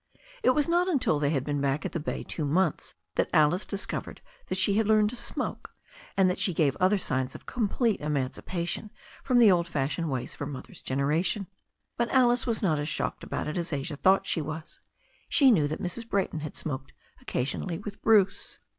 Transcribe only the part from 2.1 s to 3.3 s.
two months that